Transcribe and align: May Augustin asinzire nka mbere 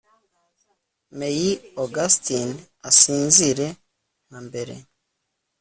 May 1.17 1.39
Augustin 1.83 2.47
asinzire 2.89 3.67
nka 4.27 4.39
mbere 4.47 4.75